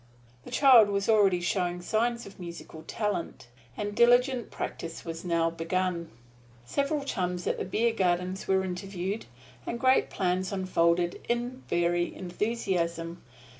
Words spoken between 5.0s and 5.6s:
was now